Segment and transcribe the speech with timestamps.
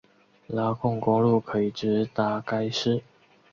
[0.47, 3.03] 拉贡公路可以直达该寺。